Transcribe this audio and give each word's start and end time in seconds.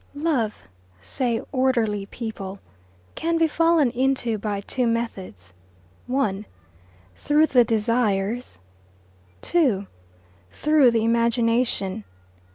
VII 0.15 0.21
Love, 0.23 0.63
say 0.99 1.43
orderly 1.51 2.07
people, 2.07 2.59
can 3.13 3.37
be 3.37 3.47
fallen 3.47 3.91
into 3.91 4.39
by 4.39 4.59
two 4.61 4.87
methods: 4.87 5.53
(1) 6.07 6.43
through 7.15 7.45
the 7.45 7.63
desires, 7.63 8.57
(2) 9.43 9.85
through 10.51 10.89
the 10.89 11.05
imagination. 11.05 12.03